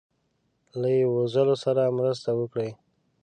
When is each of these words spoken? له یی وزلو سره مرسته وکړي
له 0.79 0.87
یی 0.97 1.03
وزلو 1.13 1.55
سره 1.63 1.93
مرسته 1.97 2.29
وکړي 2.39 2.69